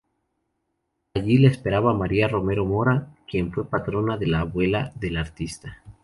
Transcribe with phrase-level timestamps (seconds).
[1.13, 5.83] Allí la esperaba María Romero Mora, quien fue patrona de la abuela del artista.